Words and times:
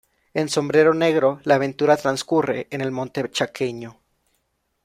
En 0.33 0.49
"Sombrero 0.49 0.95
negro" 0.95 1.39
la 1.43 1.53
aventura 1.53 1.95
transcurre 1.95 2.67
en 2.71 2.81
el 2.81 2.89
monte 2.89 3.29
chaqueño. 3.29 3.99